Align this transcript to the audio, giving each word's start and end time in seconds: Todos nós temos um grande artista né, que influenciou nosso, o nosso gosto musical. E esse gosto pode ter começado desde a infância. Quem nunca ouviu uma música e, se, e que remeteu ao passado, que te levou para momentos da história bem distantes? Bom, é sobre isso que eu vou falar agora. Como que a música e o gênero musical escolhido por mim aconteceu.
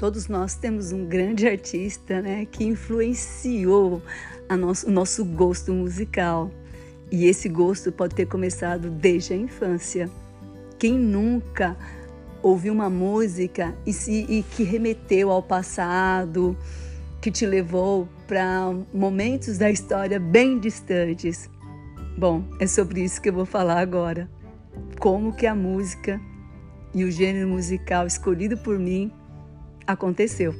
Todos 0.00 0.28
nós 0.28 0.54
temos 0.54 0.92
um 0.92 1.04
grande 1.04 1.46
artista 1.46 2.22
né, 2.22 2.46
que 2.46 2.64
influenciou 2.64 4.02
nosso, 4.48 4.88
o 4.88 4.90
nosso 4.90 5.22
gosto 5.22 5.74
musical. 5.74 6.50
E 7.12 7.26
esse 7.26 7.50
gosto 7.50 7.92
pode 7.92 8.14
ter 8.14 8.24
começado 8.24 8.88
desde 8.88 9.34
a 9.34 9.36
infância. 9.36 10.08
Quem 10.78 10.94
nunca 10.94 11.76
ouviu 12.42 12.72
uma 12.72 12.88
música 12.88 13.76
e, 13.84 13.92
se, 13.92 14.24
e 14.26 14.42
que 14.42 14.62
remeteu 14.62 15.30
ao 15.30 15.42
passado, 15.42 16.56
que 17.20 17.30
te 17.30 17.44
levou 17.44 18.08
para 18.26 18.72
momentos 18.94 19.58
da 19.58 19.70
história 19.70 20.18
bem 20.18 20.58
distantes? 20.58 21.50
Bom, 22.16 22.42
é 22.58 22.66
sobre 22.66 23.02
isso 23.02 23.20
que 23.20 23.28
eu 23.28 23.34
vou 23.34 23.44
falar 23.44 23.78
agora. 23.78 24.30
Como 24.98 25.34
que 25.34 25.46
a 25.46 25.54
música 25.54 26.18
e 26.94 27.04
o 27.04 27.10
gênero 27.10 27.48
musical 27.48 28.06
escolhido 28.06 28.56
por 28.56 28.78
mim 28.78 29.12
aconteceu. 29.90 30.54